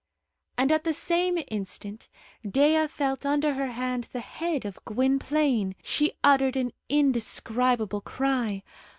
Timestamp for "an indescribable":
6.55-8.01